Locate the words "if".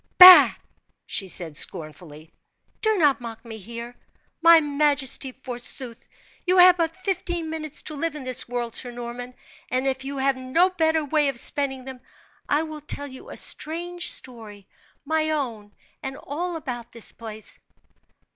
9.85-10.03